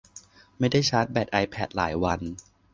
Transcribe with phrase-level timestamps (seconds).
[0.59, 2.19] ไม่ได้ชาร์จแบตไอพอดหลายวัน